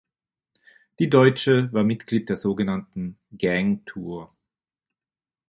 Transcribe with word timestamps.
Die 0.97 1.11
Deutsche 1.11 1.71
war 1.73 1.83
Mitglied 1.83 2.27
der 2.29 2.35
sogenannten 2.35 3.19
"Gang 3.37 3.85
Tour". 3.85 4.33